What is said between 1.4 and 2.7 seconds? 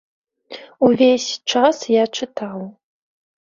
час я чытаў.